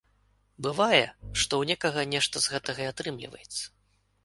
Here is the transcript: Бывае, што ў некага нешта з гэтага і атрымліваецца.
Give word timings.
Бывае, 0.67 1.01
што 1.41 1.53
ў 1.59 1.73
некага 1.73 2.01
нешта 2.15 2.35
з 2.47 2.57
гэтага 2.57 2.81
і 2.87 2.91
атрымліваецца. 2.95 3.63